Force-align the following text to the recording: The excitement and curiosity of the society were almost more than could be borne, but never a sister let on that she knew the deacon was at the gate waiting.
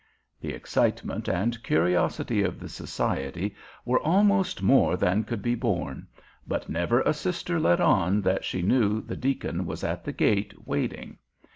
The 0.39 0.49
excitement 0.51 1.27
and 1.29 1.61
curiosity 1.61 2.41
of 2.41 2.59
the 2.59 2.67
society 2.69 3.53
were 3.85 3.99
almost 3.99 4.63
more 4.63 4.97
than 4.97 5.23
could 5.23 5.43
be 5.43 5.53
borne, 5.53 6.07
but 6.47 6.67
never 6.67 7.01
a 7.01 7.13
sister 7.13 7.59
let 7.59 7.79
on 7.79 8.23
that 8.23 8.43
she 8.43 8.63
knew 8.63 8.99
the 9.01 9.15
deacon 9.15 9.63
was 9.63 9.83
at 9.83 10.03
the 10.03 10.11
gate 10.11 10.65
waiting. 10.67 11.19